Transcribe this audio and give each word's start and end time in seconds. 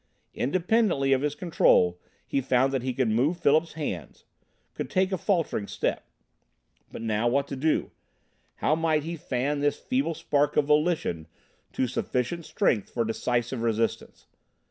Independently 0.33 1.13
of 1.13 1.21
his 1.21 1.35
Control, 1.35 1.99
he 2.25 2.41
found 2.41 2.73
that 2.73 2.81
he 2.81 2.91
could 2.91 3.09
move 3.09 3.37
Philip's 3.39 3.73
hand, 3.73 4.23
could 4.73 4.89
take 4.89 5.11
a 5.11 5.15
faltering 5.19 5.67
step. 5.67 6.09
But 6.91 7.03
now, 7.03 7.27
what 7.27 7.47
to 7.49 7.55
do? 7.55 7.91
How 8.55 8.73
might 8.73 9.03
he 9.03 9.15
fan 9.15 9.59
this 9.59 9.77
feeble 9.77 10.15
spark 10.15 10.57
of 10.57 10.65
volition 10.65 11.27
to 11.73 11.85
sufficient 11.85 12.45
strength 12.45 12.89
for 12.89 13.05
decisive 13.05 13.61
resistance? 13.61 14.25